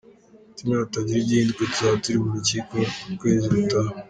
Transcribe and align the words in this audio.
Ati 0.49 0.61
“Nihatagira 0.65 1.19
igihinduka 1.21 1.61
tuzaba 1.69 2.01
turi 2.03 2.17
mu 2.23 2.29
rukiko 2.35 2.73
mu 3.07 3.13
kwezi 3.19 3.45
gutaha. 3.53 3.89